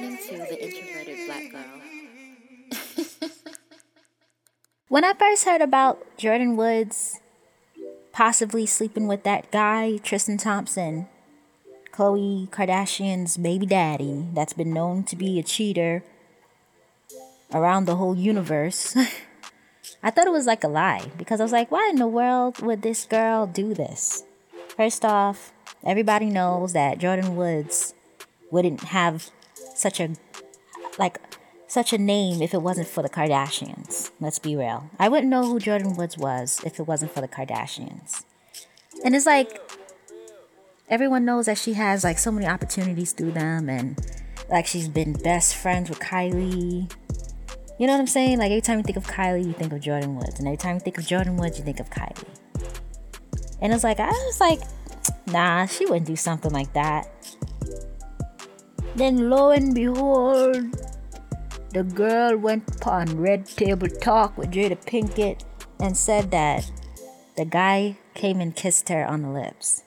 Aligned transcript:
listening 0.00 0.18
to 0.18 0.44
The 0.44 0.62
Introverted 0.62 1.26
Black 1.26 1.50
Girl. 1.50 3.30
when 4.88 5.04
I 5.04 5.14
first 5.14 5.44
heard 5.46 5.62
about 5.62 6.04
Jordyn 6.18 6.56
Woods 6.56 7.20
possibly 8.12 8.66
sleeping 8.66 9.06
with 9.06 9.22
that 9.22 9.50
guy, 9.50 9.96
Tristan 9.98 10.36
Thompson, 10.36 11.08
Khloe 11.92 12.48
Kardashian's 12.50 13.38
baby 13.38 13.64
daddy, 13.64 14.26
that's 14.34 14.52
been 14.52 14.74
known 14.74 15.02
to 15.04 15.16
be 15.16 15.38
a 15.38 15.42
cheater 15.42 16.04
around 17.54 17.86
the 17.86 17.96
whole 17.96 18.16
universe. 18.16 18.94
I 20.02 20.10
thought 20.10 20.26
it 20.26 20.32
was 20.32 20.46
like 20.46 20.64
a 20.64 20.68
lie 20.68 21.10
because 21.16 21.40
I 21.40 21.44
was 21.44 21.52
like, 21.52 21.70
why 21.70 21.88
in 21.88 21.96
the 21.96 22.06
world 22.06 22.60
would 22.60 22.82
this 22.82 23.06
girl 23.06 23.46
do 23.46 23.72
this? 23.72 24.24
First 24.76 25.06
off, 25.06 25.54
everybody 25.84 26.26
knows 26.26 26.74
that 26.74 26.98
Jordyn 26.98 27.34
Woods 27.34 27.94
wouldn't 28.50 28.84
have 28.84 29.30
such 29.76 30.00
a 30.00 30.10
like 30.98 31.18
such 31.68 31.92
a 31.92 31.98
name 31.98 32.42
if 32.42 32.54
it 32.54 32.62
wasn't 32.62 32.88
for 32.88 33.02
the 33.02 33.08
Kardashians. 33.08 34.10
Let's 34.20 34.38
be 34.38 34.56
real. 34.56 34.90
I 34.98 35.08
wouldn't 35.08 35.28
know 35.28 35.42
who 35.42 35.58
Jordyn 35.58 35.96
Woods 35.96 36.16
was 36.16 36.60
if 36.64 36.78
it 36.78 36.86
wasn't 36.86 37.12
for 37.12 37.20
the 37.20 37.28
Kardashians. 37.28 38.24
And 39.04 39.14
it's 39.14 39.26
like 39.26 39.60
everyone 40.88 41.24
knows 41.24 41.46
that 41.46 41.58
she 41.58 41.74
has 41.74 42.04
like 42.04 42.18
so 42.18 42.30
many 42.30 42.46
opportunities 42.46 43.12
through 43.12 43.32
them 43.32 43.68
and 43.68 43.98
like 44.48 44.66
she's 44.66 44.88
been 44.88 45.12
best 45.12 45.56
friends 45.56 45.88
with 45.88 45.98
Kylie. 45.98 46.90
You 47.78 47.86
know 47.86 47.92
what 47.92 48.00
I'm 48.00 48.06
saying? 48.06 48.38
Like 48.38 48.50
every 48.50 48.62
time 48.62 48.78
you 48.78 48.84
think 48.84 48.96
of 48.96 49.06
Kylie, 49.06 49.44
you 49.44 49.52
think 49.52 49.72
of 49.72 49.80
Jordyn 49.80 50.14
Woods. 50.14 50.38
And 50.38 50.48
every 50.48 50.56
time 50.56 50.76
you 50.76 50.80
think 50.80 50.98
of 50.98 51.04
Jordyn 51.04 51.38
Woods, 51.38 51.58
you 51.58 51.64
think 51.64 51.80
of 51.80 51.90
Kylie. 51.90 52.24
And 53.60 53.72
it's 53.72 53.84
like 53.84 54.00
I 54.00 54.08
was 54.08 54.40
like, 54.40 54.60
nah, 55.26 55.66
she 55.66 55.84
wouldn't 55.84 56.06
do 56.06 56.16
something 56.16 56.52
like 56.52 56.72
that. 56.74 57.08
Then 58.96 59.28
lo 59.28 59.50
and 59.50 59.74
behold, 59.74 60.56
the 61.74 61.84
girl 61.84 62.38
went 62.38 62.76
upon 62.76 63.20
Red 63.20 63.44
Table 63.44 63.88
Talk 63.88 64.38
with 64.38 64.52
Jada 64.52 64.82
Pinkett 64.82 65.44
and 65.78 65.94
said 65.94 66.30
that 66.30 66.70
the 67.36 67.44
guy 67.44 67.98
came 68.14 68.40
and 68.40 68.56
kissed 68.56 68.88
her 68.88 69.04
on 69.04 69.20
the 69.20 69.28
lips. 69.28 69.82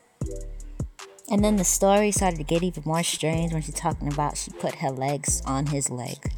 And 1.31 1.43
then 1.43 1.55
the 1.55 1.63
story 1.63 2.11
started 2.11 2.37
to 2.37 2.43
get 2.43 2.61
even 2.61 2.83
more 2.85 3.01
strange 3.01 3.51
when 3.51 3.63
she's 3.63 3.73
talking 3.73 4.13
about 4.13 4.37
she 4.37 4.51
put 4.51 4.75
her 4.75 4.91
legs 4.91 5.41
on 5.43 5.65
his 5.65 5.89
leg 5.89 6.31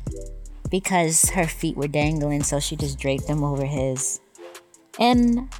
because 0.69 1.31
her 1.31 1.47
feet 1.47 1.75
were 1.75 1.89
dangling, 1.89 2.43
so 2.43 2.61
she 2.61 2.77
just 2.77 2.97
draped 2.97 3.27
them 3.27 3.43
over 3.43 3.65
his. 3.65 4.21
And 4.97 5.53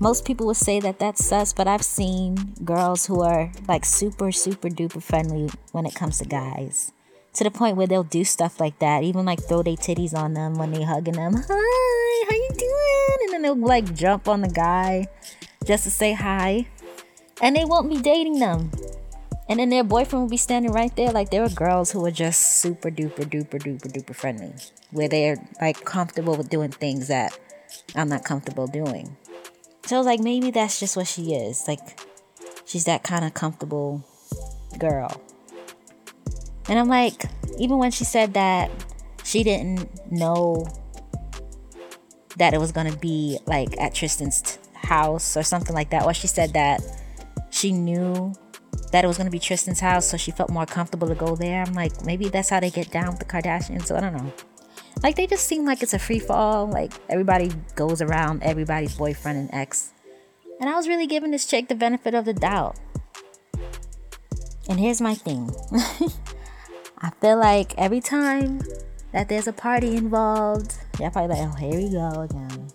most 0.00 0.24
people 0.24 0.46
would 0.46 0.56
say 0.56 0.80
that 0.80 0.98
that's 0.98 1.24
sus, 1.24 1.52
but 1.52 1.68
I've 1.68 1.84
seen 1.84 2.54
girls 2.64 3.06
who 3.06 3.22
are 3.22 3.52
like 3.68 3.84
super, 3.84 4.32
super 4.32 4.68
duper 4.68 5.02
friendly 5.02 5.50
when 5.72 5.86
it 5.86 5.94
comes 5.94 6.18
to 6.18 6.24
guys. 6.24 6.92
To 7.34 7.44
the 7.44 7.50
point 7.50 7.76
where 7.76 7.86
they'll 7.86 8.04
do 8.04 8.24
stuff 8.24 8.60
like 8.60 8.78
that, 8.78 9.02
even 9.02 9.24
like 9.24 9.42
throw 9.42 9.62
their 9.62 9.74
titties 9.74 10.14
on 10.14 10.34
them 10.34 10.54
when 10.54 10.70
they 10.72 10.82
hugging 10.82 11.14
them. 11.14 11.34
Hi, 11.34 12.26
how 12.28 12.36
you 12.36 12.48
doing? 12.56 13.18
And 13.24 13.32
then 13.32 13.42
they'll 13.42 13.56
like 13.56 13.94
jump 13.94 14.28
on 14.28 14.40
the 14.40 14.48
guy 14.48 15.06
just 15.64 15.84
to 15.84 15.90
say 15.90 16.12
hi. 16.12 16.68
And 17.42 17.56
they 17.56 17.64
won't 17.64 17.90
be 17.90 18.00
dating 18.00 18.38
them. 18.38 18.70
And 19.48 19.58
then 19.58 19.68
their 19.68 19.84
boyfriend 19.84 20.22
will 20.22 20.30
be 20.30 20.36
standing 20.36 20.72
right 20.72 20.94
there. 20.96 21.10
Like 21.10 21.30
there 21.30 21.42
are 21.42 21.48
girls 21.48 21.90
who 21.90 22.04
are 22.06 22.10
just 22.10 22.60
super 22.60 22.90
duper 22.90 23.24
duper 23.24 23.60
duper 23.60 23.92
duper 23.92 24.14
friendly. 24.14 24.54
Where 24.90 25.08
they're 25.08 25.36
like 25.60 25.84
comfortable 25.84 26.36
with 26.36 26.48
doing 26.50 26.70
things 26.70 27.08
that 27.08 27.38
I'm 27.96 28.08
not 28.08 28.24
comfortable 28.24 28.66
doing. 28.66 29.16
So 29.86 29.96
I 29.96 29.98
was 29.98 30.06
like, 30.06 30.20
maybe 30.20 30.50
that's 30.50 30.80
just 30.80 30.96
what 30.96 31.06
she 31.06 31.34
is. 31.34 31.68
Like, 31.68 32.00
she's 32.64 32.84
that 32.84 33.02
kind 33.02 33.24
of 33.24 33.34
comfortable 33.34 34.02
girl. 34.78 35.20
And 36.68 36.78
I'm 36.78 36.88
like, 36.88 37.24
even 37.58 37.78
when 37.78 37.90
she 37.90 38.04
said 38.04 38.34
that 38.34 38.70
she 39.22 39.42
didn't 39.42 39.90
know 40.10 40.66
that 42.36 42.54
it 42.54 42.58
was 42.58 42.72
gonna 42.72 42.96
be 42.96 43.38
like 43.46 43.78
at 43.80 43.94
Tristan's 43.94 44.42
t- 44.42 44.58
house 44.74 45.36
or 45.36 45.42
something 45.42 45.74
like 45.74 45.90
that, 45.90 46.04
or 46.04 46.14
she 46.14 46.26
said 46.26 46.52
that 46.54 46.82
she 47.50 47.70
knew 47.70 48.34
that 48.92 49.04
it 49.04 49.06
was 49.06 49.18
gonna 49.18 49.30
be 49.30 49.38
Tristan's 49.38 49.80
house, 49.80 50.06
so 50.06 50.16
she 50.16 50.30
felt 50.30 50.50
more 50.50 50.66
comfortable 50.66 51.06
to 51.08 51.14
go 51.14 51.36
there. 51.36 51.62
I'm 51.62 51.74
like, 51.74 52.04
maybe 52.04 52.28
that's 52.28 52.48
how 52.48 52.60
they 52.60 52.70
get 52.70 52.90
down 52.90 53.08
with 53.08 53.18
the 53.18 53.24
Kardashians. 53.24 53.86
So 53.86 53.96
I 53.96 54.00
don't 54.00 54.14
know. 54.14 54.32
Like 55.04 55.16
they 55.16 55.26
just 55.26 55.46
seem 55.46 55.66
like 55.66 55.82
it's 55.82 55.92
a 55.92 55.98
free 55.98 56.18
fall. 56.18 56.66
Like 56.66 56.94
everybody 57.10 57.52
goes 57.74 58.00
around 58.00 58.42
everybody's 58.42 58.96
boyfriend 58.96 59.38
and 59.38 59.50
ex. 59.52 59.92
And 60.58 60.70
I 60.70 60.76
was 60.76 60.88
really 60.88 61.06
giving 61.06 61.30
this 61.30 61.44
chick 61.44 61.68
the 61.68 61.74
benefit 61.74 62.14
of 62.14 62.24
the 62.24 62.32
doubt. 62.32 62.80
And 64.66 64.80
here's 64.80 65.02
my 65.02 65.14
thing. 65.14 65.54
I 67.02 67.10
feel 67.20 67.36
like 67.36 67.74
every 67.76 68.00
time 68.00 68.62
that 69.12 69.28
there's 69.28 69.46
a 69.46 69.52
party 69.52 69.94
involved, 69.94 70.78
y'all 70.98 71.10
probably 71.10 71.36
like, 71.36 71.50
oh, 71.52 71.56
here 71.56 71.78
we 71.78 71.90
go 71.90 72.22
again. 72.22 72.68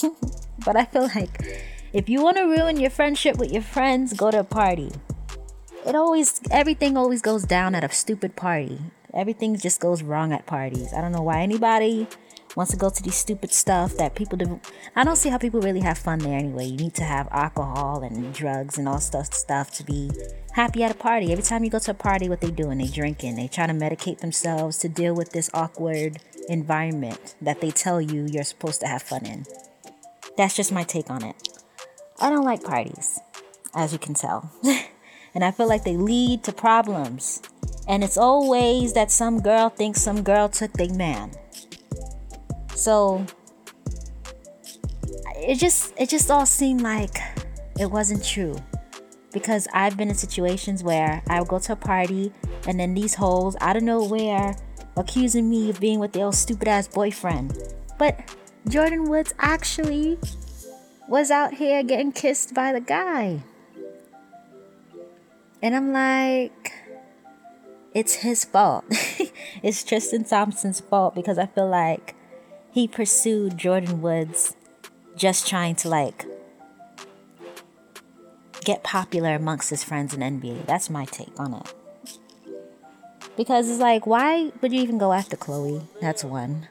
but 0.64 0.76
I 0.76 0.86
feel 0.86 1.10
like 1.14 1.62
if 1.92 2.08
you 2.08 2.22
want 2.22 2.38
to 2.38 2.44
ruin 2.44 2.80
your 2.80 2.88
friendship 2.88 3.36
with 3.36 3.52
your 3.52 3.60
friends, 3.60 4.14
go 4.14 4.30
to 4.30 4.40
a 4.40 4.44
party. 4.44 4.92
It 5.86 5.94
always, 5.94 6.40
everything 6.50 6.96
always 6.96 7.20
goes 7.20 7.44
down 7.44 7.74
at 7.74 7.84
a 7.84 7.92
stupid 7.92 8.34
party. 8.34 8.78
Everything 9.14 9.56
just 9.56 9.80
goes 9.80 10.02
wrong 10.02 10.32
at 10.32 10.46
parties. 10.46 10.92
I 10.92 11.00
don't 11.00 11.12
know 11.12 11.22
why 11.22 11.42
anybody 11.42 12.06
wants 12.56 12.72
to 12.72 12.78
go 12.78 12.90
to 12.90 13.02
these 13.02 13.14
stupid 13.14 13.52
stuff 13.52 13.96
that 13.96 14.14
people 14.14 14.36
do. 14.36 14.60
I 14.96 15.04
don't 15.04 15.16
see 15.16 15.28
how 15.28 15.38
people 15.38 15.60
really 15.60 15.80
have 15.80 15.98
fun 15.98 16.18
there 16.20 16.38
anyway. 16.38 16.66
You 16.66 16.76
need 16.76 16.94
to 16.94 17.04
have 17.04 17.28
alcohol 17.30 18.02
and 18.02 18.32
drugs 18.34 18.78
and 18.78 18.88
all 18.88 19.00
stuff 19.00 19.32
stuff 19.34 19.70
to 19.72 19.84
be 19.84 20.10
happy 20.52 20.82
at 20.82 20.90
a 20.90 20.94
party. 20.94 21.32
Every 21.32 21.44
time 21.44 21.64
you 21.64 21.70
go 21.70 21.78
to 21.78 21.90
a 21.92 21.94
party, 21.94 22.28
what 22.28 22.40
they 22.40 22.50
doing? 22.50 22.78
They 22.78 22.86
drinking. 22.86 23.36
They 23.36 23.48
try 23.48 23.66
to 23.66 23.72
medicate 23.72 24.18
themselves 24.18 24.78
to 24.78 24.88
deal 24.88 25.14
with 25.14 25.30
this 25.30 25.50
awkward 25.54 26.18
environment 26.48 27.34
that 27.40 27.60
they 27.60 27.70
tell 27.70 28.00
you 28.00 28.26
you're 28.30 28.44
supposed 28.44 28.80
to 28.80 28.86
have 28.86 29.02
fun 29.02 29.26
in. 29.26 29.46
That's 30.36 30.56
just 30.56 30.72
my 30.72 30.82
take 30.82 31.10
on 31.10 31.24
it. 31.24 31.36
I 32.20 32.30
don't 32.30 32.44
like 32.44 32.62
parties, 32.62 33.20
as 33.74 33.92
you 33.92 33.98
can 33.98 34.14
tell. 34.14 34.52
and 35.34 35.44
I 35.44 35.50
feel 35.50 35.68
like 35.68 35.84
they 35.84 35.96
lead 35.96 36.44
to 36.44 36.52
problems. 36.52 37.42
And 37.90 38.04
it's 38.04 38.16
always 38.16 38.92
that 38.92 39.10
some 39.10 39.40
girl 39.40 39.68
thinks 39.68 40.00
some 40.00 40.22
girl 40.22 40.48
took 40.48 40.72
their 40.74 40.94
man. 40.94 41.32
So 42.76 43.26
it 45.34 45.56
just 45.56 45.92
it 45.98 46.08
just 46.08 46.30
all 46.30 46.46
seemed 46.46 46.82
like 46.82 47.18
it 47.80 47.90
wasn't 47.90 48.24
true. 48.24 48.56
Because 49.32 49.66
I've 49.74 49.96
been 49.96 50.08
in 50.08 50.14
situations 50.14 50.84
where 50.84 51.20
I 51.26 51.40
would 51.40 51.48
go 51.48 51.58
to 51.58 51.72
a 51.72 51.76
party 51.76 52.32
and 52.68 52.78
then 52.78 52.94
these 52.94 53.14
hoes 53.14 53.56
out 53.60 53.76
of 53.76 53.82
nowhere 53.82 54.54
accusing 54.96 55.50
me 55.50 55.70
of 55.70 55.80
being 55.80 55.98
with 55.98 56.12
their 56.12 56.26
old 56.26 56.36
stupid 56.36 56.68
ass 56.68 56.86
boyfriend. 56.86 57.58
But 57.98 58.20
Jordyn 58.68 59.08
Woods 59.08 59.34
actually 59.40 60.16
was 61.08 61.32
out 61.32 61.54
here 61.54 61.82
getting 61.82 62.12
kissed 62.12 62.54
by 62.54 62.72
the 62.72 62.80
guy. 62.80 63.42
And 65.60 65.74
I'm 65.74 65.92
like, 65.92 66.59
it's 67.94 68.16
his 68.16 68.44
fault. 68.44 68.84
it's 69.62 69.82
Tristan 69.82 70.24
Thompson's 70.24 70.80
fault 70.80 71.14
because 71.14 71.38
I 71.38 71.46
feel 71.46 71.68
like 71.68 72.14
he 72.70 72.86
pursued 72.86 73.56
Jordyn 73.56 73.98
Woods 73.98 74.54
just 75.16 75.46
trying 75.46 75.74
to 75.76 75.88
like 75.88 76.24
get 78.64 78.82
popular 78.82 79.34
amongst 79.34 79.70
his 79.70 79.82
friends 79.82 80.14
in 80.14 80.20
NBA. 80.20 80.66
That's 80.66 80.90
my 80.90 81.04
take 81.04 81.38
on 81.38 81.54
it. 81.54 81.74
Because 83.36 83.70
it's 83.70 83.80
like, 83.80 84.06
why 84.06 84.52
would 84.60 84.72
you 84.72 84.82
even 84.82 84.98
go 84.98 85.12
after 85.12 85.36
Khloe? 85.36 85.86
That's 86.00 86.22
one. 86.22 86.68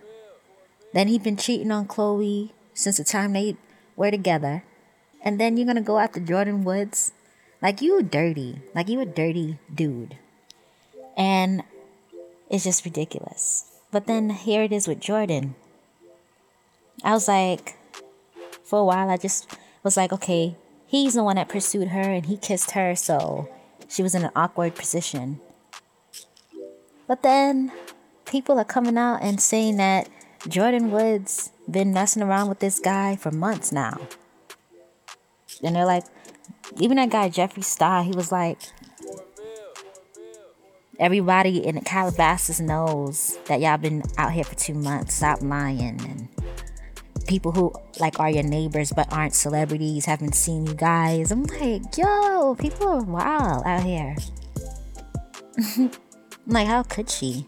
Then 0.93 1.07
he'd 1.07 1.23
been 1.23 1.37
cheating 1.37 1.71
on 1.71 1.87
Khloe 1.87 2.51
since 2.73 2.97
the 2.97 3.03
time 3.03 3.33
they 3.33 3.57
were 3.95 4.11
together. 4.11 4.63
And 5.21 5.39
then 5.39 5.57
you're 5.57 5.67
gonna 5.67 5.81
go 5.81 5.99
after 5.99 6.19
Jordyn 6.19 6.63
Woods? 6.63 7.11
Like 7.61 7.81
you 7.81 8.01
dirty. 8.01 8.61
Like 8.73 8.87
you 8.87 9.01
a 9.01 9.05
dirty 9.05 9.59
dude. 9.73 10.17
And 11.19 11.63
it's 12.49 12.63
just 12.63 12.85
ridiculous. 12.85 13.65
But 13.91 14.07
then 14.07 14.29
here 14.29 14.63
it 14.63 14.71
is 14.71 14.87
with 14.87 15.01
Jordyn. 15.01 15.53
I 17.03 17.11
was 17.11 17.27
like, 17.27 17.77
for 18.63 18.79
a 18.79 18.85
while, 18.85 19.09
I 19.09 19.17
just 19.17 19.55
was 19.83 19.97
like, 19.97 20.13
okay, 20.13 20.55
he's 20.87 21.15
the 21.15 21.23
one 21.23 21.35
that 21.35 21.49
pursued 21.49 21.89
her 21.89 22.01
and 22.01 22.25
he 22.25 22.37
kissed 22.37 22.71
her, 22.71 22.95
so 22.95 23.49
she 23.87 24.01
was 24.01 24.15
in 24.15 24.23
an 24.23 24.31
awkward 24.35 24.75
position. 24.75 25.41
But 27.07 27.23
then 27.23 27.71
people 28.25 28.57
are 28.59 28.65
coming 28.65 28.97
out 28.97 29.21
and 29.21 29.41
saying 29.41 29.77
that 29.77 30.07
Jordyn 30.41 30.89
Woods 30.89 31.51
been 31.69 31.91
messing 31.91 32.23
around 32.23 32.47
with 32.47 32.59
this 32.59 32.79
guy 32.79 33.15
for 33.15 33.31
months 33.31 33.71
now. 33.71 33.99
And 35.63 35.75
they're 35.75 35.85
like, 35.85 36.05
even 36.79 36.97
that 36.97 37.09
guy 37.09 37.29
Jeffree 37.29 37.63
Star, 37.63 38.03
he 38.03 38.11
was 38.11 38.31
like, 38.31 38.59
everybody 40.99 41.65
in 41.65 41.79
Calabasas 41.81 42.59
knows 42.59 43.39
that 43.45 43.61
y'all 43.61 43.77
been 43.77 44.03
out 44.17 44.33
here 44.33 44.43
for 44.43 44.55
two 44.55 44.73
months. 44.73 45.15
Stop 45.15 45.41
lying. 45.41 45.99
And 46.01 46.27
people 47.27 47.51
who 47.51 47.73
like 47.99 48.19
are 48.19 48.29
your 48.29 48.43
neighbors 48.43 48.91
but 48.91 49.11
aren't 49.13 49.33
celebrities 49.33 50.05
haven't 50.05 50.35
seen 50.35 50.65
you 50.65 50.73
guys. 50.73 51.31
I'm 51.31 51.43
like, 51.43 51.97
yo, 51.97 52.55
people 52.55 52.89
are 52.89 53.03
wild 53.03 53.65
out 53.65 53.83
here. 53.83 54.15
like, 56.47 56.67
how 56.67 56.83
could 56.83 57.09
she? 57.09 57.45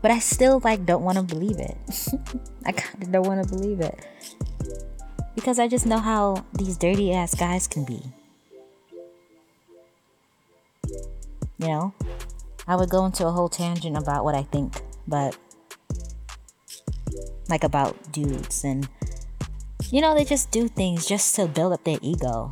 But 0.00 0.10
I 0.10 0.20
still 0.20 0.60
like 0.64 0.86
don't 0.86 1.02
want 1.02 1.18
to 1.18 1.24
believe 1.24 1.58
it. 1.58 1.76
I 2.64 2.72
kind 2.72 3.02
of 3.02 3.12
don't 3.12 3.26
want 3.26 3.46
to 3.46 3.54
believe 3.54 3.80
it 3.80 3.98
because 5.34 5.58
I 5.58 5.68
just 5.68 5.86
know 5.86 5.98
how 5.98 6.44
these 6.52 6.76
dirty 6.76 7.12
ass 7.12 7.34
guys 7.34 7.66
can 7.66 7.84
be. 7.84 8.02
You 11.58 11.68
know, 11.68 11.94
I 12.66 12.76
would 12.76 12.90
go 12.90 13.04
into 13.04 13.26
a 13.26 13.30
whole 13.30 13.48
tangent 13.48 13.96
about 13.96 14.24
what 14.24 14.34
I 14.34 14.42
think, 14.42 14.80
but 15.06 15.36
like 17.48 17.64
about 17.64 18.12
dudes 18.12 18.62
and 18.62 18.88
you 19.90 20.02
know 20.02 20.14
they 20.14 20.24
just 20.24 20.50
do 20.50 20.68
things 20.68 21.06
just 21.06 21.34
to 21.34 21.46
build 21.46 21.72
up 21.72 21.82
their 21.84 21.98
ego 22.02 22.50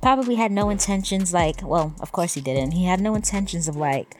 probably 0.00 0.34
had 0.34 0.50
no 0.50 0.68
intentions 0.68 1.32
like 1.32 1.62
well 1.62 1.94
of 2.00 2.10
course 2.10 2.34
he 2.34 2.40
didn't 2.40 2.72
he 2.72 2.84
had 2.84 3.00
no 3.00 3.14
intentions 3.14 3.68
of 3.68 3.76
like 3.76 4.16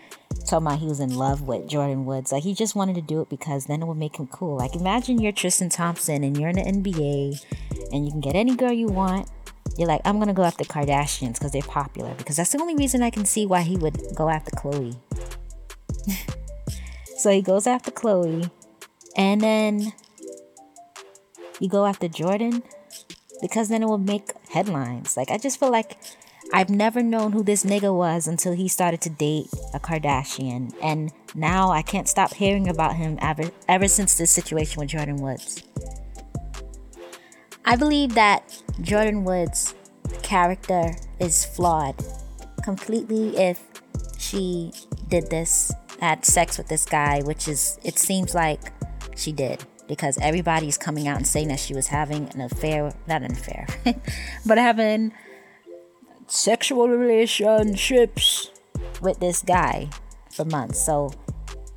talking 0.46 0.66
about 0.66 0.78
he 0.78 0.87
was 0.87 1.00
in 1.00 1.14
love 1.14 1.43
with 1.43 1.69
Jordyn 1.69 2.04
Woods. 2.04 2.32
Like 2.32 2.43
he 2.43 2.54
just 2.54 2.75
wanted 2.75 2.94
to 2.96 3.02
do 3.02 3.20
it 3.20 3.28
because 3.28 3.66
then 3.66 3.82
it 3.82 3.87
would 3.87 3.96
make 3.96 4.16
him 4.16 4.26
cool. 4.26 4.56
Like 4.56 4.75
imagine 4.75 5.20
you're 5.20 5.32
Tristan 5.32 5.69
Thompson 5.69 6.25
and 6.25 6.37
you're 6.37 6.49
in 6.49 6.56
the 6.56 6.62
NBA 6.62 7.44
and 7.93 8.04
you 8.04 8.10
can 8.10 8.20
get 8.20 8.34
any 8.34 8.56
girl 8.56 8.72
you 8.72 8.87
want. 8.87 9.28
You're 9.76 9.88
like, 9.88 10.00
I'm 10.04 10.19
gonna 10.19 10.34
go 10.34 10.44
after 10.44 10.64
Kardashians 10.64 11.34
because 11.34 11.52
they're 11.52 11.62
popular. 11.62 12.14
Because 12.14 12.36
that's 12.36 12.50
the 12.50 12.60
only 12.60 12.76
reason 12.76 13.02
I 13.02 13.10
can 13.10 13.24
see 13.24 13.46
why 13.46 13.62
he 13.62 13.76
would 13.76 13.98
go 14.14 14.28
after 14.28 14.50
Khloe. 14.50 14.96
so 17.16 17.30
he 17.30 17.42
goes 17.42 17.66
after 17.66 17.90
Khloe, 17.90 18.50
and 19.16 19.40
then 19.40 19.92
you 21.60 21.69
go 21.69 21.86
after 21.86 22.08
Jordyn 22.08 22.62
because 23.40 23.69
then 23.69 23.82
it 23.82 23.86
will 23.86 23.98
make 23.98 24.32
headlines. 24.50 25.16
Like 25.16 25.30
I 25.30 25.38
just 25.38 25.58
feel 25.58 25.70
like 25.70 25.96
I've 26.52 26.68
never 26.68 27.02
known 27.02 27.32
who 27.32 27.42
this 27.42 27.64
nigga 27.64 27.94
was 27.94 28.26
until 28.26 28.52
he 28.52 28.68
started 28.68 29.00
to 29.02 29.10
date 29.10 29.48
a 29.72 29.80
Kardashian. 29.80 30.75
And 30.82 31.10
now 31.34 31.70
I 31.70 31.80
can't 31.82 32.08
stop 32.08 32.34
hearing 32.34 32.68
about 32.68 32.96
him 32.96 33.18
ever, 33.22 33.50
ever 33.68 33.88
since 33.88 34.18
this 34.18 34.30
situation 34.30 34.80
with 34.80 34.90
Jordyn 34.90 35.20
Woods. 35.20 35.62
I 37.64 37.76
believe 37.76 38.14
that 38.14 38.62
Jordyn 38.81 39.23
Woods' 39.23 39.75
character 40.23 40.97
is 41.20 41.44
flawed 41.44 41.94
completely 42.64 43.37
if 43.37 43.61
she 44.19 44.73
did 45.09 45.31
this, 45.31 45.73
had 46.00 46.25
sex 46.25 46.59
with 46.59 46.69
this 46.69 46.85
guy, 46.85 47.23
which 47.23 47.47
is, 47.47 47.79
it 47.85 47.99
seems 47.99 48.35
like 48.35 48.61
she 49.17 49.32
did 49.32 49.64
because 49.87 50.19
everybody's 50.19 50.79
coming 50.79 51.06
out 51.06 51.19
and 51.19 51.26
saying 51.26 51.49
that 51.49 51.61
she 51.61 51.75
was 51.75 51.88
having 51.88 52.29
an 52.35 52.41
affair, 52.41 52.93
not 53.06 53.23
an 53.23 53.32
affair, 53.32 53.67
but 54.47 54.59
having 54.59 55.12
sexual 56.26 56.88
relationships 56.88 58.50
with 59.00 59.20
this 59.20 59.43
guy 59.43 59.88
for 60.31 60.44
months. 60.44 60.85
So, 60.85 61.12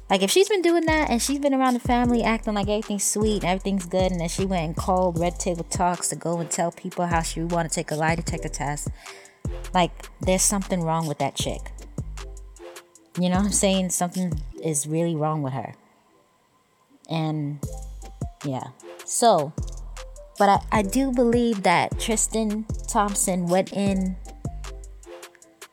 like, 0.10 0.22
if 0.22 0.30
she's 0.30 0.48
been 0.48 0.62
doing 0.62 0.86
that 0.86 1.10
and 1.10 1.22
she's 1.22 1.40
been 1.40 1.54
around 1.54 1.74
the 1.74 1.80
family 1.80 2.24
acting 2.24 2.54
like 2.54 2.68
everything's 2.68 3.04
sweet 3.04 3.44
and 3.44 3.46
everything's 3.46 3.86
good, 3.86 4.12
and 4.12 4.22
then 4.22 4.30
she 4.30 4.46
went 4.46 4.66
and 4.66 4.76
called 4.76 5.20
Red 5.20 5.40
Table 5.40 5.66
Talks 5.70 6.10
to 6.10 6.16
go 6.16 6.40
and 6.40 6.50
tell 6.50 6.72
people 6.72 7.08
how 7.08 7.22
she 7.22 7.42
want 7.42 7.70
to 7.70 7.74
take 7.74 7.90
a 7.92 7.96
lie 7.96 8.16
detector 8.16 8.50
test, 8.50 8.90
like, 9.74 9.92
there's 10.22 10.44
something 10.44 10.82
wrong 10.82 11.08
with 11.08 11.18
that 11.18 11.36
chick. 11.36 11.72
You 13.20 13.30
know 13.30 13.38
what 13.38 13.46
I'm 13.46 13.52
saying? 13.52 13.90
Something 13.92 14.42
is 14.62 14.86
really 14.86 15.16
wrong 15.16 15.42
with 15.42 15.54
her. 15.54 15.74
And 17.10 17.60
yeah. 18.44 18.68
So, 19.06 19.54
but 20.38 20.50
I, 20.50 20.80
I 20.80 20.82
do 20.82 21.12
believe 21.12 21.64
that 21.64 22.00
Tristan 22.00 22.66
Thompson 22.88 23.48
went 23.48 23.74
in 23.74 24.18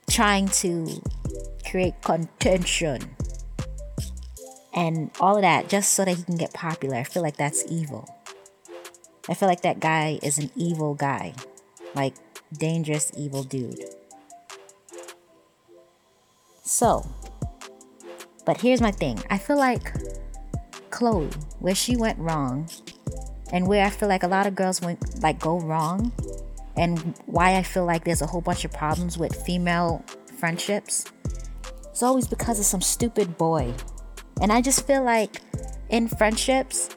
trying 0.09 0.49
to 0.49 1.03
create 1.69 2.01
contention 2.03 3.17
and 4.75 5.11
all 5.21 5.37
of 5.37 5.43
that 5.43 5.69
just 5.69 5.95
so 5.95 6.05
that 6.05 6.17
he 6.17 6.23
can 6.23 6.37
get 6.37 6.53
popular. 6.53 6.97
I 6.97 7.05
feel 7.05 7.23
like 7.23 7.37
that's 7.37 7.65
evil. 7.71 8.09
I 9.29 9.35
feel 9.35 9.49
like 9.49 9.63
that 9.63 9.81
guy 9.81 10.19
is 10.23 10.39
an 10.39 10.51
evil 10.57 10.95
guy. 10.95 11.35
Like, 11.95 12.15
dangerous, 12.53 13.13
evil 13.17 13.45
dude. 13.45 13.79
So, 16.63 17.07
but 18.47 18.61
here's 18.61 18.81
my 18.81 18.91
thing 18.91 19.23
I 19.31 19.39
feel 19.39 19.59
like 19.59 19.95
Khloe, 20.91 21.33
where 21.61 21.75
she 21.75 21.97
went 21.97 22.19
wrong, 22.19 22.69
and 23.53 23.67
where 23.69 23.85
I 23.85 23.91
feel 23.91 24.09
like 24.09 24.23
a 24.23 24.29
lot 24.29 24.47
of 24.47 24.55
girls 24.55 24.81
went, 24.81 25.23
like, 25.23 25.39
go 25.39 25.61
wrong, 25.61 26.13
and 26.77 27.15
why 27.27 27.57
I 27.57 27.63
feel 27.63 27.85
like 27.85 28.05
there's 28.05 28.23
a 28.23 28.27
whole 28.27 28.41
bunch 28.41 28.65
of 28.65 28.73
problems 28.73 29.19
with 29.19 29.35
female 29.45 30.05
friendships, 30.39 31.05
it's 31.91 32.03
always 32.03 32.27
because 32.27 32.59
of 32.59 32.65
some 32.65 32.81
stupid 32.81 33.37
boy. 33.37 33.73
And 34.43 34.53
I 34.53 34.61
just 34.61 34.87
feel 34.87 35.05
like 35.05 35.41
in 35.89 36.09
friendships, 36.09 36.91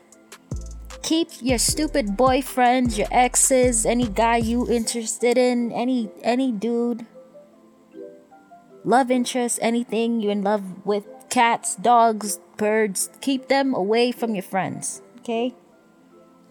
keep 1.03 1.29
your 1.41 1.59
stupid 1.59 2.17
boyfriends, 2.17 2.97
your 2.97 3.07
exes, 3.11 3.85
any 3.85 4.07
guy 4.07 4.37
you 4.37 4.67
interested 4.67 5.37
in, 5.37 5.71
any 5.71 6.09
any 6.23 6.51
dude, 6.51 7.05
love 8.83 9.11
interest, 9.11 9.59
anything 9.61 10.21
you're 10.21 10.31
in 10.31 10.43
love 10.43 10.85
with, 10.85 11.05
cats, 11.29 11.75
dogs, 11.75 12.39
birds, 12.57 13.11
keep 13.21 13.47
them 13.47 13.75
away 13.75 14.11
from 14.11 14.33
your 14.33 14.43
friends, 14.43 15.03
okay? 15.19 15.53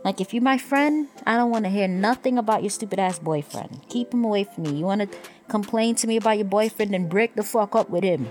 Like, 0.05 0.21
if 0.21 0.35
you're 0.35 0.43
my 0.43 0.59
friend, 0.59 1.09
I 1.27 1.37
don't 1.37 1.51
want 1.51 1.65
to 1.65 1.71
hear 1.71 1.89
nothing 1.89 2.37
about 2.37 2.63
your 2.63 2.71
stupid 2.71 2.99
ass 2.99 3.19
boyfriend. 3.19 3.89
Keep 3.89 4.13
him 4.13 4.23
away 4.23 4.45
from 4.45 4.65
me. 4.65 4.77
You 4.77 4.85
want 4.85 5.01
to 5.01 5.19
complain 5.49 5.95
to 5.97 6.07
me 6.07 6.19
about 6.19 6.37
your 6.37 6.45
boyfriend 6.45 6.95
and 6.95 7.09
break 7.09 7.35
the 7.35 7.43
fuck 7.43 7.75
up 7.75 7.89
with 7.89 8.05
him. 8.05 8.29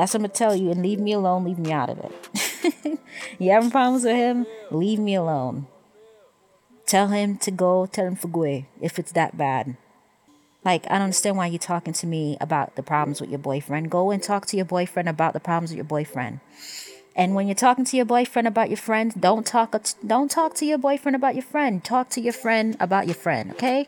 That's 0.00 0.14
what 0.14 0.22
I'm 0.22 0.30
to 0.30 0.34
tell 0.34 0.56
you. 0.56 0.70
And 0.70 0.80
leave 0.80 0.98
me 0.98 1.12
alone. 1.12 1.44
Leave 1.44 1.58
me 1.58 1.72
out 1.72 1.90
of 1.90 1.98
it. 1.98 2.98
you 3.38 3.50
having 3.50 3.70
problems 3.70 4.04
with 4.04 4.16
him? 4.16 4.46
Leave 4.70 4.98
me 4.98 5.14
alone. 5.14 5.66
Tell 6.86 7.08
him 7.08 7.36
to 7.36 7.50
go. 7.50 7.84
Tell 7.84 8.06
him 8.06 8.16
go 8.16 8.64
if 8.80 8.98
it's 8.98 9.12
that 9.12 9.36
bad. 9.36 9.76
Like, 10.64 10.86
I 10.86 10.94
don't 10.94 11.02
understand 11.02 11.36
why 11.36 11.48
you're 11.48 11.58
talking 11.58 11.92
to 11.92 12.06
me 12.06 12.38
about 12.40 12.76
the 12.76 12.82
problems 12.82 13.20
with 13.20 13.28
your 13.28 13.40
boyfriend. 13.40 13.90
Go 13.90 14.10
and 14.10 14.22
talk 14.22 14.46
to 14.46 14.56
your 14.56 14.64
boyfriend 14.64 15.06
about 15.06 15.34
the 15.34 15.38
problems 15.38 15.70
with 15.70 15.76
your 15.76 15.84
boyfriend. 15.84 16.40
And 17.14 17.34
when 17.34 17.46
you're 17.46 17.54
talking 17.54 17.84
to 17.84 17.96
your 17.98 18.06
boyfriend 18.06 18.48
about 18.48 18.70
your 18.70 18.78
friend, 18.78 19.12
don't 19.20 19.46
talk 19.46 19.76
don't 20.06 20.30
talk 20.30 20.54
to 20.54 20.64
your 20.64 20.78
boyfriend 20.78 21.14
about 21.14 21.34
your 21.34 21.44
friend. 21.44 21.84
Talk 21.84 22.08
to 22.10 22.22
your 22.22 22.32
friend 22.32 22.74
about 22.80 23.04
your 23.06 23.16
friend, 23.16 23.50
okay? 23.50 23.86